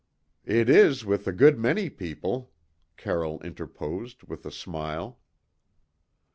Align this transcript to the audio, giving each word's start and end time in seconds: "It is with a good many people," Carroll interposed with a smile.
"It 0.47 0.67
is 0.67 1.05
with 1.05 1.27
a 1.27 1.31
good 1.31 1.59
many 1.59 1.87
people," 1.87 2.51
Carroll 2.97 3.39
interposed 3.43 4.23
with 4.23 4.47
a 4.47 4.51
smile. 4.51 5.19